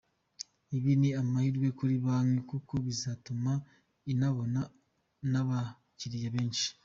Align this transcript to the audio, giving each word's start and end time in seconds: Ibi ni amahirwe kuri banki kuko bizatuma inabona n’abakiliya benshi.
Ibi 0.77 0.91
ni 1.01 1.09
amahirwe 1.21 1.67
kuri 1.77 1.95
banki 2.05 2.39
kuko 2.51 2.73
bizatuma 2.85 3.51
inabona 4.11 4.61
n’abakiliya 5.31 6.29
benshi. 6.35 6.67